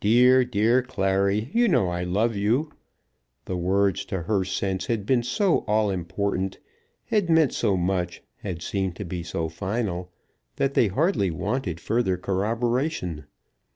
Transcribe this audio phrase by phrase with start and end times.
[0.00, 2.72] "Dear, dear Clary, you know I love you."
[3.44, 6.58] The words to her sense had been so all important,
[7.04, 10.10] had meant so much, had seemed to be so final,
[10.56, 13.26] that they hardly wanted further corroboration.